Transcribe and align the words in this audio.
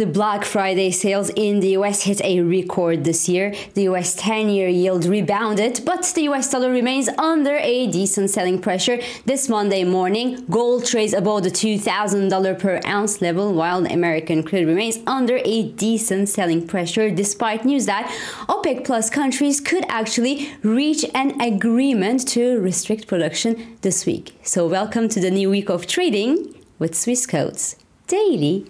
The 0.00 0.06
Black 0.06 0.46
Friday 0.46 0.92
sales 0.92 1.28
in 1.36 1.60
the 1.60 1.76
US 1.76 2.04
hit 2.04 2.24
a 2.24 2.40
record 2.40 3.04
this 3.04 3.28
year. 3.28 3.54
The 3.74 3.82
US 3.82 4.14
10 4.14 4.48
year 4.48 4.66
yield 4.66 5.04
rebounded, 5.04 5.82
but 5.84 6.10
the 6.14 6.22
US 6.30 6.50
dollar 6.50 6.70
remains 6.70 7.10
under 7.18 7.56
a 7.56 7.86
decent 7.86 8.30
selling 8.30 8.62
pressure. 8.62 8.98
This 9.26 9.50
Monday 9.50 9.84
morning, 9.84 10.46
gold 10.48 10.86
trades 10.86 11.12
above 11.12 11.42
the 11.42 11.50
$2,000 11.50 12.58
per 12.58 12.80
ounce 12.86 13.20
level, 13.20 13.52
while 13.52 13.82
the 13.82 13.92
American 13.92 14.42
crude 14.42 14.66
remains 14.66 15.00
under 15.06 15.38
a 15.44 15.64
decent 15.64 16.30
selling 16.30 16.66
pressure, 16.66 17.10
despite 17.10 17.66
news 17.66 17.84
that 17.84 18.10
OPEC 18.48 18.86
Plus 18.86 19.10
countries 19.10 19.60
could 19.60 19.84
actually 19.90 20.48
reach 20.62 21.04
an 21.14 21.38
agreement 21.42 22.26
to 22.28 22.58
restrict 22.58 23.06
production 23.06 23.76
this 23.82 24.06
week. 24.06 24.32
So, 24.44 24.66
welcome 24.66 25.10
to 25.10 25.20
the 25.20 25.30
new 25.30 25.50
week 25.50 25.68
of 25.68 25.86
trading 25.86 26.54
with 26.78 26.92
Swissquote's 26.92 27.76
Daily 28.06 28.64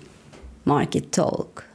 Market 0.70 1.10
Talk. 1.10 1.69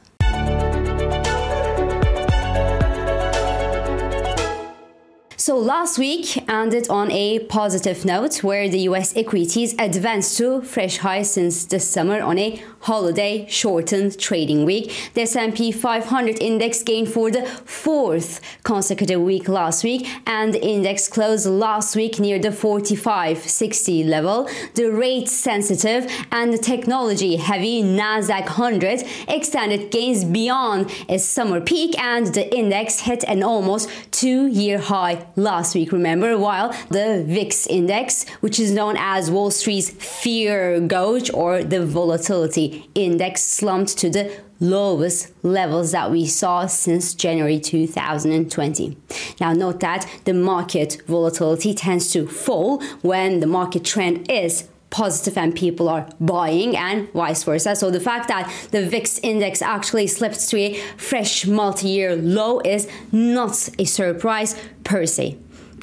So 5.46 5.56
last 5.56 5.96
week 5.96 6.42
ended 6.50 6.88
on 6.90 7.12
a 7.12 7.38
positive 7.38 8.04
note 8.04 8.42
where 8.42 8.68
the 8.68 8.80
US 8.90 9.16
equities 9.16 9.76
advanced 9.78 10.36
to 10.38 10.60
fresh 10.62 10.96
highs 10.96 11.34
since 11.34 11.64
the 11.64 11.78
summer 11.78 12.20
on 12.20 12.36
a 12.36 12.60
holiday 12.80 13.46
shortened 13.48 14.18
trading 14.18 14.64
week. 14.64 14.92
The 15.14 15.20
S&P 15.20 15.70
500 15.70 16.42
index 16.42 16.82
gained 16.82 17.10
for 17.10 17.30
the 17.30 17.46
fourth 17.64 18.40
consecutive 18.64 19.20
week 19.20 19.48
last 19.48 19.84
week 19.84 20.08
and 20.26 20.52
the 20.52 20.66
index 20.66 21.06
closed 21.06 21.46
last 21.46 21.94
week 21.94 22.18
near 22.18 22.40
the 22.40 22.50
4560 22.50 24.02
level. 24.02 24.48
The 24.74 24.90
rate 24.90 25.28
sensitive 25.28 26.10
and 26.32 26.60
technology 26.60 27.36
heavy 27.36 27.84
Nasdaq 27.84 28.46
100 28.46 29.04
extended 29.28 29.92
gains 29.92 30.24
beyond 30.24 30.90
its 31.08 31.22
summer 31.24 31.60
peak 31.60 31.96
and 32.00 32.26
the 32.34 32.52
index 32.52 33.02
hit 33.02 33.22
an 33.28 33.44
almost 33.44 33.88
2 34.10 34.48
year 34.48 34.78
high 34.78 35.24
last 35.36 35.74
week, 35.74 35.92
remember, 35.92 36.36
while 36.38 36.74
the 36.90 37.22
VIX 37.26 37.66
index, 37.68 38.28
which 38.40 38.58
is 38.58 38.72
known 38.72 38.96
as 38.98 39.30
Wall 39.30 39.50
Street's 39.50 39.90
fear 39.90 40.80
gauge 40.80 41.30
or 41.32 41.62
the 41.62 41.84
volatility 41.84 42.88
index, 42.94 43.42
slumped 43.44 43.96
to 43.98 44.10
the 44.10 44.32
lowest 44.58 45.32
levels 45.42 45.92
that 45.92 46.10
we 46.10 46.26
saw 46.26 46.66
since 46.66 47.14
January 47.14 47.60
2020. 47.60 48.96
Now, 49.40 49.52
note 49.52 49.80
that 49.80 50.08
the 50.24 50.32
market 50.32 51.02
volatility 51.06 51.74
tends 51.74 52.10
to 52.12 52.26
fall 52.26 52.82
when 53.02 53.40
the 53.40 53.46
market 53.46 53.84
trend 53.84 54.30
is 54.30 54.68
positive 54.96 55.36
and 55.36 55.54
people 55.54 55.90
are 55.90 56.08
buying 56.18 56.74
and 56.74 57.12
vice 57.12 57.44
versa. 57.44 57.76
So 57.76 57.90
the 57.90 58.00
fact 58.00 58.28
that 58.28 58.50
the 58.70 58.82
VIX 58.88 59.18
index 59.18 59.60
actually 59.60 60.06
slipped 60.06 60.48
to 60.48 60.56
a 60.56 60.74
fresh 60.96 61.46
multi-year 61.46 62.16
low 62.16 62.60
is 62.60 62.88
not 63.12 63.68
a 63.78 63.84
surprise 63.84 64.56
per 64.84 65.04
se 65.04 65.36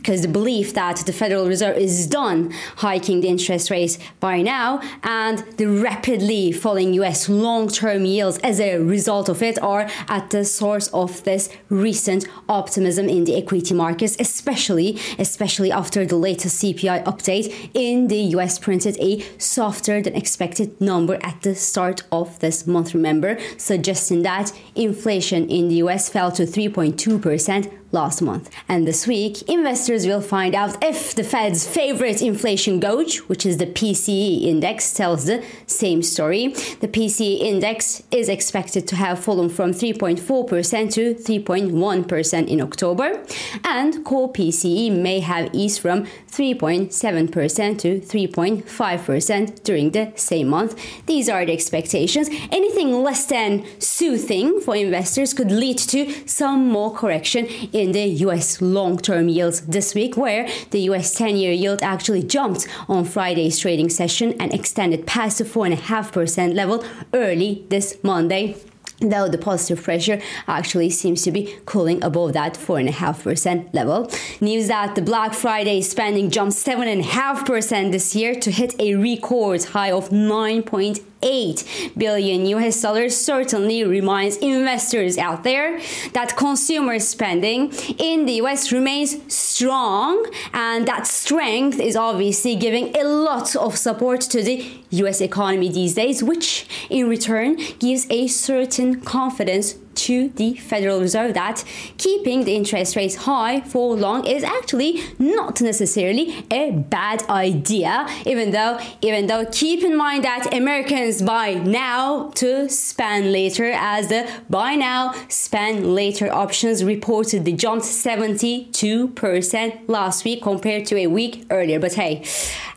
because 0.03 0.21
the 0.21 0.27
belief 0.27 0.73
that 0.73 0.97
the 1.05 1.13
Federal 1.13 1.47
Reserve 1.47 1.77
is 1.77 2.07
done 2.07 2.51
hiking 2.75 3.21
the 3.21 3.29
interest 3.29 3.69
rates 3.69 3.97
by 4.19 4.41
now 4.41 4.81
and 5.01 5.39
the 5.55 5.65
rapidly 5.65 6.51
falling 6.51 6.93
US 6.95 7.29
long 7.29 7.69
term 7.69 8.03
yields 8.03 8.37
as 8.39 8.59
a 8.59 8.79
result 8.79 9.29
of 9.29 9.41
it 9.41 9.57
are 9.63 9.87
at 10.09 10.29
the 10.31 10.43
source 10.43 10.89
of 10.89 11.23
this 11.23 11.49
recent 11.69 12.27
optimism 12.49 13.07
in 13.07 13.23
the 13.23 13.37
equity 13.37 13.73
markets, 13.73 14.17
especially, 14.19 14.99
especially 15.17 15.71
after 15.71 16.05
the 16.05 16.17
latest 16.17 16.61
CPI 16.61 17.05
update 17.05 17.69
in 17.73 18.09
the 18.09 18.19
US 18.35 18.59
printed 18.59 18.97
a 18.99 19.21
softer 19.38 20.01
than 20.01 20.15
expected 20.15 20.81
number 20.81 21.17
at 21.23 21.41
the 21.43 21.55
start 21.55 22.03
of 22.11 22.38
this 22.39 22.67
month, 22.67 22.93
remember, 22.93 23.38
suggesting 23.57 24.23
that 24.23 24.51
inflation 24.75 25.49
in 25.49 25.69
the 25.69 25.75
US 25.75 26.09
fell 26.09 26.29
to 26.33 26.43
3.2% 26.43 27.71
last 27.94 28.22
month. 28.22 28.49
And 28.67 28.86
this 28.86 29.08
week, 29.08 29.44
investors 29.44 30.05
will 30.05 30.19
find 30.19 30.53
out 30.55 30.83
if 30.83 31.16
the 31.16 31.23
Fed's 31.23 31.66
favorite 31.66 32.22
inflation 32.22 32.79
gauge, 32.79 33.19
which 33.29 33.45
is 33.45 33.57
the 33.57 33.67
PCE 33.67 34.44
index, 34.44 34.94
tells 34.94 35.25
the 35.25 35.45
same 35.67 36.01
story. 36.01 36.47
The 36.81 36.88
PCE 36.88 37.40
index 37.40 38.03
is 38.12 38.28
expected 38.28 38.88
to 38.90 38.95
have 38.95 39.23
fallen 39.23 39.50
from 39.50 39.72
3.4% 39.72 40.91
to 40.94 41.13
3.1% 41.13 42.47
in 42.47 42.62
October, 42.62 43.23
and 43.63 44.03
core 44.03 44.34
PCE 44.34 44.91
may 44.91 45.19
have 45.19 45.53
eased 45.53 45.79
from 45.79 46.06
3.7% 46.31 47.79
to 47.79 48.00
3.5% 48.00 49.63
during 49.63 49.91
the 49.91 50.12
same 50.16 50.47
month. 50.47 50.75
These 51.06 51.29
are 51.29 51.46
the 51.46 51.53
expectations. 51.53 52.28
Anything 52.51 53.03
less 53.03 53.25
than 53.28 53.66
soothing 53.79 54.59
for 54.59 54.75
investors 54.75 55.34
could 55.34 55.51
lead 55.51 55.78
to 55.78 56.12
some 56.28 56.67
more 56.69 56.91
correction 56.91 57.46
in 57.46 57.82
in 57.83 57.91
the 57.91 58.05
US 58.27 58.61
long 58.61 58.97
term 58.97 59.27
yields 59.27 59.61
this 59.61 59.94
week, 59.94 60.16
where 60.16 60.47
the 60.71 60.79
US 60.89 61.13
10 61.13 61.35
year 61.35 61.51
yield 61.51 61.83
actually 61.83 62.23
jumped 62.23 62.67
on 62.88 63.03
Friday's 63.03 63.59
trading 63.59 63.89
session 63.89 64.33
and 64.39 64.53
extended 64.53 65.05
past 65.05 65.38
the 65.39 65.44
4.5% 65.44 66.55
level 66.55 66.83
early 67.13 67.66
this 67.69 67.97
Monday 68.03 68.55
though 68.99 69.27
the 69.27 69.38
positive 69.38 69.83
pressure 69.83 70.22
actually 70.47 70.89
seems 70.89 71.23
to 71.23 71.31
be 71.31 71.53
cooling 71.66 72.01
above 72.03 72.31
that 72.33 72.53
4.5% 72.53 73.73
level. 73.73 74.09
News 74.39 74.67
that 74.67 74.95
the 74.95 75.01
Black 75.01 75.33
Friday 75.33 75.81
spending 75.81 76.29
jumped 76.29 76.55
7.5% 76.55 77.91
this 77.91 78.16
year 78.16 78.33
to 78.35 78.51
hit 78.51 78.79
a 78.79 78.95
record 78.95 79.63
high 79.66 79.91
of 79.91 80.09
9.8 80.09 81.03
8 81.23 81.94
billion 81.97 82.45
US 82.47 82.81
dollars 82.81 83.16
certainly 83.16 83.84
reminds 83.84 84.38
investors 84.38 85.17
out 85.17 85.44
there 85.44 85.79
that 86.13 86.35
consumer 86.35 87.00
spending 87.00 87.72
in 87.97 88.25
the 88.25 88.34
US 88.44 88.72
remains 88.72 89.17
strong 89.34 90.25
and 90.53 90.88
that 90.88 91.07
strength 91.07 91.79
is 91.79 91.95
obviously 91.95 92.56
giving 92.56 92.95
a 92.95 93.03
lot 93.03 93.56
of 93.56 93.78
support 93.78 94.22
to 94.22 94.44
the 94.44 94.69
US 94.91 95.22
economy 95.22 95.69
these 95.69 95.95
days 95.95 96.22
which 96.22 96.66
in 96.89 97.09
return 97.09 97.57
gives 97.79 98.05
a 98.09 98.28
certain 98.28 99.01
confidence 99.01 99.75
to 99.95 100.29
the 100.29 100.55
Federal 100.55 100.99
Reserve 100.99 101.33
that 101.33 101.63
keeping 101.97 102.45
the 102.45 102.55
interest 102.55 102.95
rates 102.95 103.15
high 103.15 103.61
for 103.61 103.95
long 103.95 104.25
is 104.25 104.43
actually 104.43 105.01
not 105.19 105.61
necessarily 105.61 106.45
a 106.51 106.71
bad 106.71 107.23
idea 107.29 108.07
even 108.25 108.51
though 108.51 108.79
even 109.01 109.27
though 109.27 109.45
keep 109.51 109.83
in 109.83 109.95
mind 109.95 110.23
that 110.23 110.53
Americans 110.53 111.21
buy 111.21 111.53
now 111.53 112.29
to 112.35 112.69
spend 112.69 113.31
later 113.31 113.71
as 113.73 114.09
the 114.09 114.29
buy 114.49 114.75
now 114.75 115.13
spend 115.27 115.95
later 115.95 116.31
options 116.31 116.83
reported 116.83 117.45
the 117.45 117.53
jumped 117.53 117.85
72% 117.85 119.87
last 119.87 120.25
week 120.25 120.41
compared 120.41 120.85
to 120.85 120.97
a 120.97 121.07
week 121.07 121.45
earlier 121.49 121.79
but 121.79 121.93
hey 121.93 122.23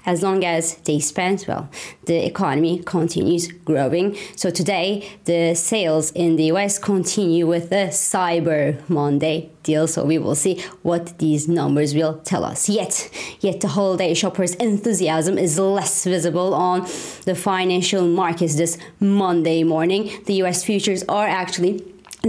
as 0.07 0.23
long 0.23 0.45
as 0.45 0.77
they 0.85 1.01
spend 1.01 1.45
well, 1.49 1.69
the 2.05 2.25
economy 2.25 2.81
continues 2.85 3.49
growing. 3.49 4.17
So 4.37 4.51
today, 4.51 5.19
the 5.25 5.55
sales 5.55 6.13
in 6.13 6.37
the 6.37 6.45
US 6.53 6.79
continue 6.79 7.06
with 7.07 7.71
the 7.71 7.89
Cyber 7.91 8.77
Monday 8.89 9.51
deal. 9.63 9.87
So 9.87 10.05
we 10.05 10.19
will 10.19 10.35
see 10.35 10.63
what 10.83 11.19
these 11.19 11.49
numbers 11.49 11.95
will 11.95 12.19
tell 12.19 12.45
us. 12.45 12.69
Yet, 12.69 13.11
yet 13.41 13.61
the 13.61 13.69
holiday 13.69 14.13
shoppers' 14.15 14.55
enthusiasm 14.57 15.39
is 15.39 15.59
less 15.59 16.05
visible 16.05 16.53
on 16.55 16.81
the 17.25 17.35
financial 17.35 18.07
markets 18.07 18.57
this 18.57 18.77
Monday 18.99 19.63
morning. 19.63 20.11
The 20.27 20.35
US 20.43 20.65
futures 20.65 21.05
are 21.09 21.27
actually 21.27 21.83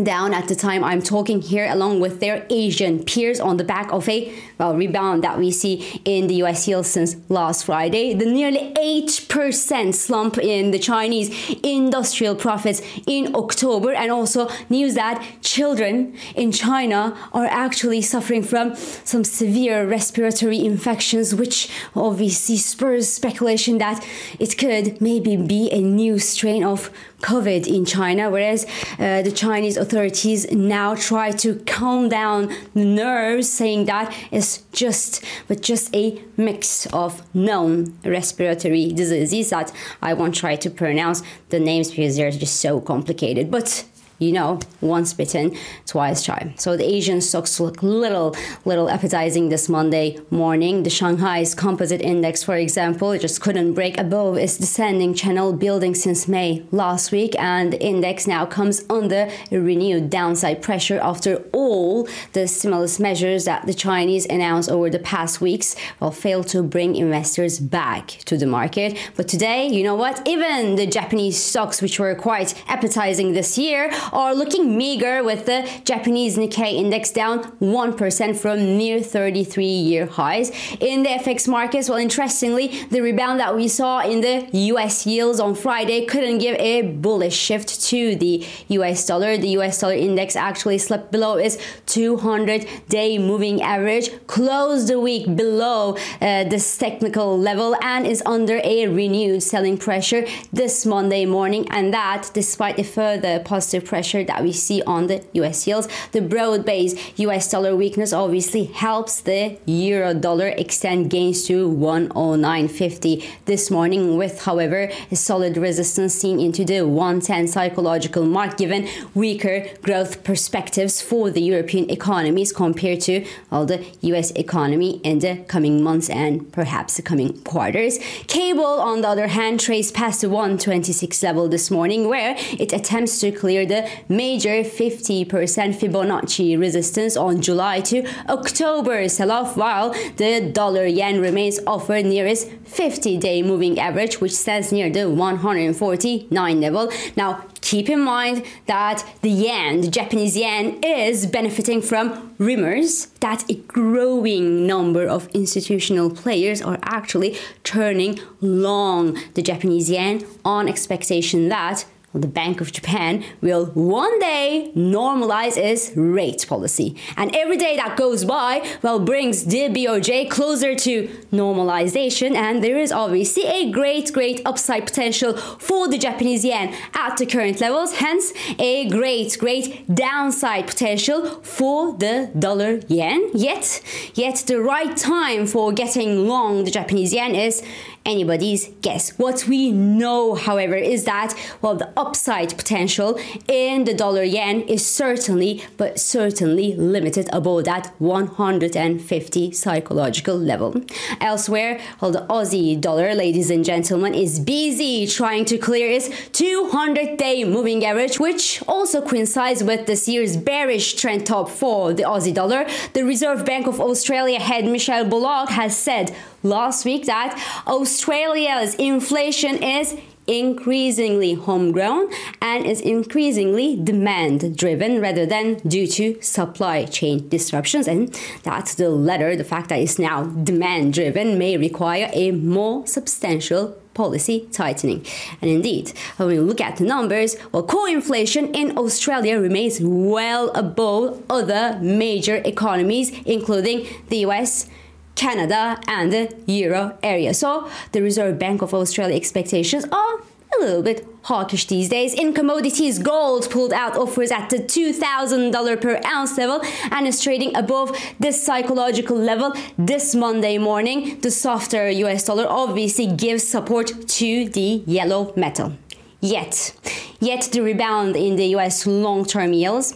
down 0.04 0.34
at 0.34 0.48
the 0.48 0.56
time 0.56 0.84
I'm 0.84 1.02
talking 1.02 1.42
here, 1.42 1.68
along 1.70 2.00
with 2.00 2.20
their 2.20 2.46
Asian 2.50 3.04
peers 3.04 3.40
on 3.40 3.58
the 3.58 3.64
back 3.64 3.92
of 3.92 4.08
a 4.10 4.34
well 4.58 4.76
rebound 4.76 5.24
that 5.24 5.38
we 5.38 5.52
see 5.52 6.02
in 6.06 6.28
the 6.28 6.36
US 6.44 6.68
yield 6.68 6.86
since 6.86 7.16
last 7.30 7.66
Friday. 7.66 8.14
The 8.14 8.26
nearly 8.26 8.74
8% 8.76 9.94
slump 9.94 10.38
in 10.38 10.72
the 10.72 10.80
Chinese 10.80 11.30
industrial 11.64 12.36
profits 12.36 12.82
in 13.06 13.36
October, 13.36 13.94
and 13.94 14.12
also 14.12 14.50
news 14.70 14.96
that 14.96 15.24
children 15.42 16.16
in 16.36 16.52
China 16.52 17.18
are 17.34 17.46
actually 17.46 18.02
suffering 18.02 18.44
from 18.44 18.76
some 18.76 19.24
severe 19.24 19.88
respiratory 19.88 20.64
infections, 20.66 21.36
which 21.36 21.70
obviously 21.96 22.58
spurs 22.58 23.08
speculation 23.10 23.78
that 23.78 24.06
it 24.40 24.58
could 24.58 25.00
maybe 25.02 25.38
be 25.38 25.70
a 25.72 25.82
new 25.82 26.20
strain 26.20 26.64
of 26.64 26.90
COVID 27.22 27.68
in 27.68 27.86
China, 27.86 28.30
whereas 28.30 28.66
uh, 29.00 29.22
the 29.22 29.32
Chinese 29.32 29.78
authorities 29.78 30.52
now 30.52 30.96
try 30.96 31.32
to 31.32 31.56
calm 31.66 32.10
down 32.10 32.54
the 32.74 32.86
nerves, 32.86 33.50
saying 33.50 33.86
that 33.86 34.14
it's 34.32 34.64
just 34.72 35.24
but 35.48 35.62
just 35.62 35.96
a 35.96 36.22
mix 36.38 36.86
of 36.88 37.24
known 37.34 37.98
respiratory 38.06 38.92
diseases 38.92 39.50
that 39.50 39.72
I 40.02 40.14
won't 40.14 40.36
try 40.36 40.56
to 40.58 40.70
pronounce 40.70 41.24
the 41.50 41.60
names 41.60 41.90
because 41.90 42.18
they're 42.18 42.32
just 42.32 42.60
so 42.60 42.80
complicated. 42.80 43.50
But 43.50 43.86
you 44.20 44.32
know, 44.32 44.60
once 44.82 45.14
bitten, 45.14 45.56
twice 45.86 46.24
shy. 46.24 46.54
So 46.58 46.76
the 46.76 46.86
Asian 46.86 47.22
stocks 47.22 47.60
look 47.60 47.84
little, 47.84 48.36
little 48.66 48.90
appetizing 48.90 49.50
this 49.50 49.70
Monday 49.70 50.20
morning. 50.30 50.84
The 50.84 50.90
Shanghai's 50.90 51.54
composite 51.54 52.02
index, 52.02 52.44
for 52.44 52.56
example, 52.56 53.18
just 53.18 53.42
couldn't 53.42 53.74
break 53.74 53.98
above 53.98 54.38
its 54.38 54.58
descending 54.58 55.14
channel 55.14 55.54
building 55.54 55.96
since 55.96 56.28
May 56.28 56.66
last 56.72 57.12
week, 57.12 57.36
and 57.38 57.74
the 57.74 57.82
index 57.82 58.28
now 58.28 58.46
comes 58.46 58.84
under 58.90 59.30
renewed 59.52 60.10
downside 60.10 60.62
pressure 60.62 61.00
after 61.02 61.44
all 61.54 62.08
the 62.34 62.48
stimulus 62.48 63.00
measures 63.00 63.46
that 63.46 63.66
the 63.66 63.74
Chinese 63.74 64.26
announced 64.26 64.70
over 64.70 64.90
the 64.90 65.00
past 65.00 65.42
weeks 65.42 65.76
will 66.00 66.12
fail 66.12 66.44
to 66.46 66.64
bring 66.64 66.96
investors 66.96 67.60
back 67.60 68.08
to 68.26 68.38
the 68.38 68.48
market. 68.48 68.98
But 69.16 69.28
today, 69.28 69.68
you 69.68 69.84
know 69.84 69.96
what? 69.96 70.28
Even 70.28 70.76
the 70.76 70.88
Japanese 70.88 71.38
stocks, 71.38 71.82
which 71.82 72.00
were 72.00 72.16
quite 72.16 72.54
appetizing 72.68 73.34
this 73.34 73.58
year, 73.58 73.92
are 74.14 74.34
looking 74.34 74.78
meager 74.78 75.24
with 75.24 75.46
the 75.46 75.70
Japanese 75.84 76.38
Nikkei 76.38 76.74
index 76.74 77.12
down 77.12 77.44
1% 77.60 78.38
from 78.38 78.78
near 78.78 79.02
33 79.02 79.66
year 79.66 80.06
highs. 80.06 80.50
In 80.80 81.04
the 81.04 81.10
FX 81.10 81.48
markets, 81.48 81.90
well, 81.90 81.98
interestingly, 81.98 82.84
the 82.90 83.02
rebound 83.02 83.40
that 83.40 83.56
we 83.56 83.68
saw 83.68 84.00
in 84.02 84.22
the 84.22 84.48
US 84.52 85.06
yields 85.06 85.40
on 85.40 85.56
Friday 85.56 86.06
couldn't 86.06 86.38
give 86.40 86.56
a 86.60 86.82
bullish 86.82 87.36
shift 87.36 87.82
to 87.84 88.16
the 88.16 88.46
US 88.70 89.06
dollar. 89.06 89.38
The 89.38 89.50
US 89.60 89.80
dollar 89.80 89.96
index 89.96 90.36
actually 90.36 90.78
slipped 90.78 91.12
below 91.12 91.36
its 91.38 91.58
200 91.88 92.68
day 92.88 93.18
moving 93.18 93.62
average, 93.62 94.10
closed 94.28 94.88
the 94.88 95.00
week 95.00 95.36
below 95.36 95.98
uh, 96.22 96.44
this 96.46 96.78
technical 96.78 97.38
level, 97.38 97.76
and 97.82 98.08
is 98.08 98.24
under 98.26 98.62
a 98.64 98.88
renewed 98.88 99.44
selling 99.44 99.78
pressure 99.78 100.26
this 100.54 100.86
Monday 100.86 101.26
morning. 101.26 101.68
And 101.70 101.94
that 101.94 102.32
despite 102.34 102.80
a 102.80 102.84
further 102.84 103.40
positive 103.40 103.86
pressure 103.86 103.97
that 103.98 104.44
we 104.44 104.54
see 104.54 104.82
on 104.84 105.08
the 105.08 105.24
US 105.34 105.66
yields. 105.68 105.88
The 106.12 106.22
broad 106.22 106.66
based 106.66 107.20
US 107.20 107.50
dollar 107.50 107.76
weakness 107.76 108.14
obviously 108.14 108.66
helps 108.66 109.22
the 109.22 109.58
euro 109.66 110.14
dollar 110.14 110.50
extend 110.50 111.10
gains 111.10 111.44
to 111.48 111.68
109.50 111.70 113.26
this 113.46 113.72
morning, 113.72 114.18
with, 114.18 114.44
however, 114.44 114.92
a 115.12 115.16
solid 115.16 115.58
resistance 115.58 116.14
seen 116.14 116.40
into 116.40 116.64
the 116.64 116.82
110 116.82 117.48
psychological 117.48 118.26
mark 118.26 118.58
given 118.58 118.88
weaker 119.16 119.66
growth 119.82 120.24
perspectives 120.24 121.02
for 121.02 121.30
the 121.32 121.42
European 121.42 121.90
economies 121.90 122.54
compared 122.54 123.02
to 123.02 123.26
all 123.52 123.66
the 123.66 123.86
US 124.02 124.32
economy 124.32 125.02
in 125.04 125.20
the 125.20 125.38
coming 125.48 125.84
months 125.84 126.10
and 126.10 126.52
perhaps 126.52 126.98
the 126.98 127.02
coming 127.02 127.34
quarters. 127.44 128.00
Cable, 128.28 128.66
on 128.66 129.02
the 129.02 129.08
other 129.08 129.28
hand, 129.28 129.60
trades 129.60 129.92
past 129.92 130.22
the 130.22 130.30
126 130.30 131.24
level 131.24 131.48
this 131.48 131.72
morning, 131.72 132.08
where 132.08 132.36
it 132.38 132.74
attempts 132.74 133.20
to 133.20 133.32
clear 133.32 133.66
the 133.66 133.87
major 134.10 134.64
50% 134.64 135.26
Fibonacci 135.28 136.60
resistance 136.60 137.18
on 137.18 137.42
July 137.42 137.82
to 137.82 138.06
October 138.30 139.08
sell 139.10 139.32
off, 139.32 139.58
while 139.58 139.94
the 140.18 140.50
dollar 140.54 140.86
yen 140.86 141.22
remains 141.22 141.60
offered 141.66 142.06
near 142.06 142.26
its 142.26 142.46
50 142.66 143.18
day 143.18 143.42
moving 143.42 143.80
average, 143.80 144.20
which 144.22 144.34
stands 144.34 144.72
near 144.72 144.90
the 144.90 145.10
149 145.10 146.62
level. 146.62 146.92
Now, 147.16 147.46
keep 147.62 147.90
in 147.90 148.00
mind 148.00 148.46
that 148.66 149.04
the 149.22 149.30
yen, 149.30 149.82
the 149.82 149.90
Japanese 149.90 150.38
yen, 150.38 150.80
is 150.84 151.26
benefiting 151.26 151.82
from 151.82 152.34
rumors 152.38 153.08
that 153.20 153.44
a 153.50 153.56
growing 153.56 154.66
number 154.66 155.06
of 155.06 155.28
institutional 155.30 156.10
players 156.10 156.62
are 156.62 156.80
actually 156.84 157.38
turning 157.64 158.20
long 158.42 159.18
the 159.34 159.42
Japanese 159.42 159.90
yen 159.90 160.26
on 160.46 160.68
expectation 160.70 161.50
that 161.50 161.86
the 162.14 162.28
Bank 162.28 162.62
of 162.62 162.72
Japan 162.72 163.24
will 163.42 163.66
one 163.68 164.20
day 164.20 164.72
normalize 164.76 165.58
its 165.58 165.96
rate 165.96 166.46
policy. 166.48 166.96
And 167.18 167.36
every 167.36 167.58
day 167.58 167.76
that 167.76 167.98
goes 167.98 168.24
by, 168.24 168.66
well, 168.82 169.00
brings 169.00 169.46
the 169.46 169.70
BOJ 169.70 170.30
closer 170.30 170.74
to 170.76 171.08
normalization. 171.32 172.36
And 172.36 172.64
there 172.64 172.78
is 172.78 172.92
obviously 172.92 173.46
a 173.46 173.72
great, 173.72 174.14
great 174.14 174.42
upside 174.46 174.86
potential 174.86 175.36
for 175.38 175.88
the 175.88 175.98
Japanese 175.98 176.46
yen 176.46 176.74
at 176.94 177.18
the 177.18 177.26
current 177.26 177.60
levels. 177.60 177.96
Hence, 177.98 178.32
a 178.58 178.88
great, 178.90 179.38
great 179.38 179.94
downside 179.94 180.68
potential 180.68 181.42
for 181.42 181.94
the 181.98 182.32
dollar 182.40 182.80
yen. 182.88 183.30
Yet, 183.34 183.82
yet 184.16 184.38
the 184.48 184.62
right 184.62 184.96
time 184.96 185.46
for 185.46 185.74
getting 185.74 186.28
long 186.28 186.64
the 186.64 186.72
Japanese 186.72 187.14
yen 187.14 187.36
is 187.36 187.62
anybody's 188.08 188.70
guess. 188.82 189.12
What 189.20 189.46
we 189.48 189.72
know, 189.72 190.34
however, 190.34 190.76
is 190.76 191.04
that, 191.04 191.36
well, 191.62 191.76
the 191.76 191.92
upside 191.96 192.58
potential 192.58 193.20
in 193.48 193.84
the 193.84 193.94
dollar 193.94 194.24
yen 194.24 194.62
is 194.62 194.86
certainly, 194.86 195.64
but 195.76 196.00
certainly 196.00 196.74
limited 196.74 197.30
above 197.34 197.66
that 197.66 197.94
150 198.00 199.52
psychological 199.52 200.36
level. 200.36 200.82
Elsewhere, 201.20 201.80
well, 202.02 202.12
the 202.12 202.26
Aussie 202.30 202.80
dollar, 202.80 203.14
ladies 203.14 203.52
and 203.52 203.66
gentlemen, 203.66 204.14
is 204.14 204.40
busy 204.40 205.06
trying 205.06 205.46
to 205.46 205.58
clear 205.58 205.92
its 205.92 206.10
200 206.32 207.18
day 207.18 207.44
moving 207.44 207.84
average, 207.86 208.20
which 208.20 208.64
also 208.68 209.02
coincides 209.02 209.64
with 209.64 209.86
this 209.86 210.08
year's 210.08 210.38
bearish 210.38 210.94
trend 210.94 211.26
top 211.26 211.50
for 211.50 211.94
the 211.94 212.04
Aussie 212.04 212.34
dollar. 212.34 212.66
The 212.94 213.04
Reserve 213.04 213.46
Bank 213.46 213.68
of 213.68 213.82
Australia 213.82 214.40
head 214.40 214.66
Michelle 214.66 215.06
Bullock 215.06 215.50
has 215.50 215.76
said 215.76 216.16
last 216.44 216.86
week 216.86 217.06
that 217.06 217.40
Australia's 217.68 218.76
inflation 218.76 219.62
is 219.62 219.98
increasingly 220.28 221.34
homegrown 221.34 222.12
and 222.42 222.66
is 222.66 222.82
increasingly 222.82 223.80
demand 223.82 224.58
driven 224.58 225.00
rather 225.00 225.26
than 225.26 225.56
due 225.60 225.88
to 225.88 226.22
supply 226.22 226.84
chain 226.86 227.28
disruptions. 227.30 227.88
And 227.88 228.14
that's 228.44 228.76
the 228.76 228.90
latter, 228.90 229.36
the 229.36 229.46
fact 229.46 229.70
that 229.70 229.80
it's 229.80 229.98
now 229.98 230.26
demand 230.26 230.94
driven, 230.94 231.38
may 231.38 231.58
require 231.58 232.10
a 232.14 232.32
more 232.32 232.86
substantial 232.86 233.78
policy 233.94 234.48
tightening. 234.52 235.04
And 235.42 235.50
indeed, 235.50 235.94
when 236.18 236.28
we 236.28 236.40
look 236.40 236.62
at 236.62 236.76
the 236.78 236.84
numbers, 236.84 237.36
well, 237.52 237.64
core 237.64 237.90
inflation 237.90 238.54
in 238.54 238.78
Australia 238.78 239.40
remains 239.40 239.80
well 239.82 240.52
above 240.52 241.24
other 241.30 241.80
major 241.82 242.36
economies, 242.46 243.12
including 243.26 243.88
the 244.10 244.18
US 244.28 244.70
Canada, 245.18 245.82
and 245.88 246.14
the 246.14 246.34
euro 246.46 246.98
area. 247.04 247.34
So 247.34 247.70
the 247.92 248.02
Reserve 248.02 248.40
Bank 248.40 248.62
of 248.62 248.74
Australia 248.74 249.16
expectations 249.16 249.86
are 249.92 250.22
a 250.56 250.64
little 250.64 250.82
bit 250.82 251.06
hawkish 251.24 251.66
these 251.68 251.90
days. 251.90 252.14
In 252.14 252.34
commodities, 252.34 253.00
gold 253.00 253.50
pulled 253.50 253.74
out 253.74 253.98
offers 253.98 254.32
at 254.32 254.50
the 254.50 254.60
$2,000 254.60 255.82
per 255.82 256.00
ounce 256.06 256.38
level 256.38 256.62
and 256.92 257.06
is 257.06 257.22
trading 257.22 257.56
above 257.56 257.98
this 258.20 258.42
psychological 258.46 259.18
level 259.18 259.54
this 259.78 260.16
Monday 260.16 260.58
morning. 260.58 261.20
The 261.20 261.32
softer 261.32 261.90
US 261.90 262.24
dollar 262.24 262.46
obviously 262.48 263.08
gives 263.08 263.46
support 263.46 263.88
to 264.08 264.50
the 264.50 264.84
yellow 264.86 265.34
metal. 265.36 265.74
Yet, 266.22 266.74
yet 267.20 267.50
the 267.52 267.62
rebound 267.62 268.16
in 268.16 268.38
the 268.38 268.48
US 268.56 268.88
long-term 268.88 269.54
yields 269.54 269.94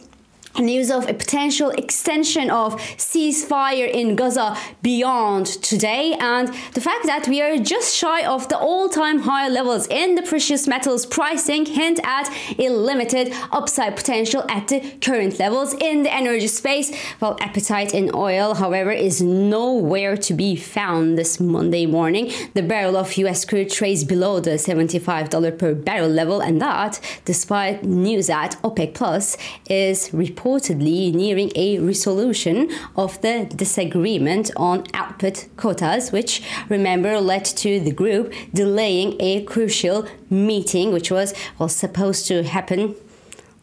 news 0.60 0.92
of 0.92 1.08
a 1.08 1.14
potential 1.14 1.70
extension 1.72 2.50
of 2.50 2.76
ceasefire 2.98 3.90
in 3.90 4.16
Gaza 4.16 4.58
beyond 4.82 5.46
today, 5.46 6.14
and 6.20 6.50
the 6.74 6.82
fact 6.82 7.06
that 7.06 7.28
we 7.28 7.42
are 7.42 7.58
just 7.58 7.96
shy 7.96 8.26
of 8.26 8.50
the 8.50 8.58
all 8.58 8.90
time 8.90 9.20
high 9.20 9.48
levels 9.48 9.88
in 9.88 10.16
the 10.16 10.22
precious 10.22 10.68
metals 10.68 11.06
pricing 11.06 11.66
hint 11.66 12.00
at 12.04 12.30
a 12.60 12.70
limited 12.70 13.34
upside 13.52 13.96
potential 13.96 14.44
at 14.50 14.68
the 14.68 14.80
current 15.02 15.40
levels 15.40 15.74
in 15.76 16.04
the 16.04 16.14
energy 16.14 16.48
space. 16.48 16.94
While 17.20 17.38
appetite 17.40 17.94
in 17.94 18.12
oil, 18.14 18.56
however, 18.56 18.92
is 18.92 19.22
nowhere 19.22 20.18
to 20.18 20.34
be 20.34 20.56
found 20.56 21.18
this 21.18 21.40
Monday 21.40 21.86
morning. 21.86 22.32
The 22.54 22.64
barrel 22.64 22.98
of 22.98 23.16
US 23.18 23.46
crude 23.46 23.70
trades 23.70 24.04
below 24.04 24.40
the 24.40 24.52
$75 24.52 25.58
per 25.58 25.74
barrel 25.74 26.10
level, 26.10 26.42
and 26.42 26.62
that 26.62 27.00
despite 27.26 27.84
news 27.84 28.28
that 28.28 28.58
OPEC 28.64 28.94
Plus 28.94 29.38
is 29.70 30.10
reporting 30.14 30.41
reportedly 30.42 31.14
nearing 31.14 31.52
a 31.56 31.80
resolution 31.80 32.70
of 32.96 33.20
the 33.22 33.46
disagreement 33.56 34.52
on 34.56 34.84
output 34.94 35.48
quotas, 35.58 36.12
which 36.12 36.42
remember 36.70 37.20
led 37.20 37.46
to 37.46 37.80
the 37.80 37.92
group 37.92 38.34
delaying 38.54 39.16
a 39.20 39.44
crucial 39.44 40.08
meeting, 40.30 40.92
which 40.92 41.12
was 41.12 41.34
well 41.60 41.70
supposed 41.70 42.28
to 42.28 42.44
happen 42.44 42.96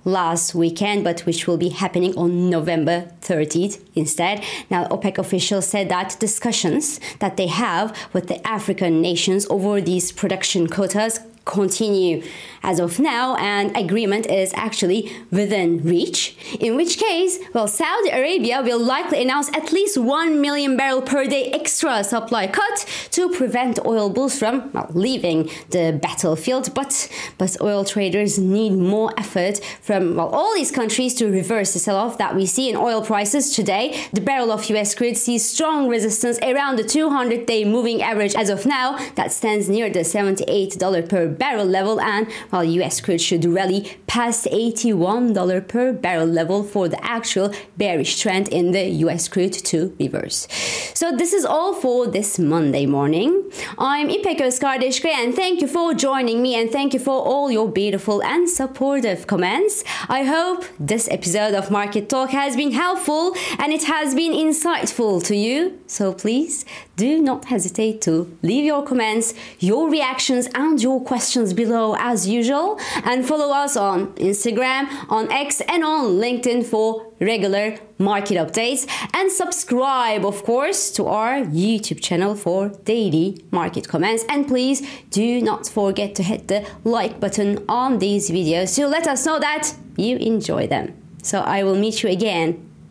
last 0.04 0.54
weekend, 0.54 1.04
but 1.04 1.20
which 1.22 1.46
will 1.46 1.58
be 1.58 1.68
happening 1.68 2.16
on 2.16 2.48
November 2.48 3.10
30th 3.20 3.82
instead. 3.94 4.42
Now, 4.70 4.86
OPEC 4.86 5.18
officials 5.18 5.66
said 5.66 5.88
that 5.90 6.16
discussions 6.18 7.00
that 7.18 7.36
they 7.36 7.48
have 7.48 7.94
with 8.12 8.28
the 8.28 8.46
African 8.46 9.02
nations 9.02 9.46
over 9.50 9.80
these 9.80 10.12
production 10.12 10.66
quotas 10.68 11.20
continue 11.44 12.22
as 12.62 12.80
of 12.80 12.98
now, 12.98 13.36
and 13.36 13.76
agreement 13.76 14.26
is 14.26 14.52
actually 14.54 15.12
within 15.30 15.82
reach. 15.82 16.36
In 16.60 16.76
which 16.76 16.98
case, 16.98 17.38
well, 17.54 17.68
Saudi 17.68 18.10
Arabia 18.10 18.62
will 18.62 18.80
likely 18.80 19.22
announce 19.22 19.48
at 19.56 19.72
least 19.72 19.96
1 19.98 20.40
million 20.40 20.76
barrel 20.76 21.02
per 21.02 21.26
day 21.26 21.50
extra 21.52 22.02
supply 22.04 22.46
cut 22.46 22.86
to 23.10 23.28
prevent 23.30 23.78
oil 23.84 24.10
bulls 24.10 24.38
from 24.38 24.70
well, 24.72 24.90
leaving 24.94 25.50
the 25.70 25.98
battlefield. 26.00 26.74
But 26.74 27.08
but 27.38 27.56
oil 27.60 27.84
traders 27.84 28.38
need 28.38 28.70
more 28.70 29.12
effort 29.18 29.58
from 29.80 30.16
well, 30.16 30.28
all 30.28 30.54
these 30.54 30.70
countries 30.70 31.14
to 31.14 31.30
reverse 31.30 31.72
the 31.72 31.78
sell-off 31.78 32.18
that 32.18 32.34
we 32.34 32.46
see 32.46 32.68
in 32.68 32.76
oil 32.76 33.02
prices 33.04 33.54
today. 33.54 34.06
The 34.12 34.20
barrel 34.20 34.50
of 34.50 34.68
US 34.70 34.94
crude 34.94 35.16
sees 35.16 35.48
strong 35.48 35.88
resistance 35.88 36.38
around 36.42 36.76
the 36.76 36.84
200-day 36.84 37.64
moving 37.64 38.02
average 38.02 38.34
as 38.34 38.50
of 38.50 38.66
now. 38.66 38.98
That 39.14 39.32
stands 39.32 39.68
near 39.68 39.90
the 39.90 40.00
$78 40.00 41.08
per 41.08 41.28
barrel 41.28 41.64
level, 41.64 42.00
and 42.00 42.26
while 42.50 42.64
US 42.64 43.00
crude 43.00 43.20
should 43.20 43.44
rally 43.44 43.96
past 44.06 44.46
$81 44.46 45.68
per 45.68 45.92
barrel 45.92 46.26
level 46.26 46.62
for 46.62 46.88
the 46.88 47.02
actual 47.04 47.52
bearish 47.76 48.20
trend 48.20 48.48
in 48.48 48.72
the 48.72 48.84
US 49.04 49.28
crude 49.28 49.52
to 49.52 49.94
reverse. 49.98 50.48
So 50.94 51.16
this 51.16 51.32
is 51.32 51.44
all 51.44 51.74
for 51.74 52.06
this 52.06 52.38
Monday 52.38 52.86
morning. 52.86 53.44
I'm 53.78 54.08
İpek 54.08 54.40
Özkardeşkaya 54.40 55.16
and 55.24 55.34
thank 55.34 55.62
you 55.62 55.68
for 55.68 55.94
joining 55.94 56.42
me 56.42 56.54
and 56.60 56.70
thank 56.72 56.94
you 56.94 57.04
for 57.04 57.18
all 57.26 57.52
your 57.52 57.76
beautiful 57.76 58.22
and 58.22 58.48
supportive 58.48 59.26
comments. 59.26 59.84
I 60.08 60.24
hope 60.24 60.64
this 60.80 61.08
episode 61.10 61.54
of 61.54 61.70
Market 61.70 62.08
Talk 62.08 62.30
has 62.30 62.56
been 62.56 62.72
helpful 62.72 63.34
and 63.58 63.72
it 63.72 63.84
has 63.84 64.14
been 64.14 64.32
insightful 64.32 65.22
to 65.24 65.34
you. 65.34 65.78
So 65.86 66.12
please 66.12 66.64
do 66.96 67.20
not 67.22 67.44
hesitate 67.44 68.00
to 68.02 68.26
leave 68.42 68.64
your 68.64 68.82
comments, 68.82 69.34
your 69.60 69.88
reactions, 69.88 70.48
and 70.54 70.82
your 70.82 71.00
questions 71.00 71.52
below 71.54 71.94
as 71.98 72.28
usual. 72.38 72.78
And 73.04 73.26
follow 73.26 73.50
us 73.64 73.76
on 73.76 73.98
Instagram, 74.30 74.82
on 75.08 75.24
X, 75.30 75.60
and 75.72 75.84
on 75.84 76.00
LinkedIn 76.24 76.64
for 76.72 76.86
regular 77.20 77.66
market 77.98 78.36
updates. 78.44 78.82
And 79.14 79.30
subscribe, 79.30 80.24
of 80.24 80.44
course, 80.44 80.90
to 80.96 81.06
our 81.06 81.34
YouTube 81.62 82.00
channel 82.00 82.34
for 82.34 82.68
daily 82.84 83.26
market 83.50 83.88
comments. 83.88 84.24
And 84.28 84.46
please 84.46 84.78
do 85.10 85.40
not 85.42 85.66
forget 85.66 86.14
to 86.16 86.22
hit 86.22 86.48
the 86.48 86.60
like 86.84 87.20
button 87.20 87.64
on 87.68 87.98
these 87.98 88.30
videos 88.30 88.74
to 88.76 88.86
let 88.86 89.06
us 89.06 89.26
know 89.26 89.38
that 89.38 89.74
you 89.96 90.16
enjoy 90.16 90.66
them. 90.66 90.94
So 91.22 91.40
I 91.40 91.62
will 91.64 91.76
meet 91.76 92.02
you 92.02 92.08
again 92.08 92.48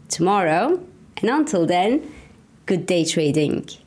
tomorrow. 0.09 0.79
And 1.21 1.29
until 1.29 1.65
then, 1.65 2.11
good 2.65 2.85
day 2.85 3.03
trading. 3.05 3.86